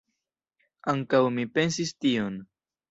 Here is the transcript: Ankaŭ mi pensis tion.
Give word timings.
Ankaŭ 0.95 1.21
mi 1.37 1.47
pensis 1.59 1.97
tion. 2.05 2.45